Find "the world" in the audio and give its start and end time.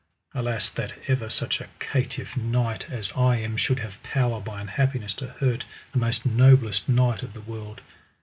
7.33-7.81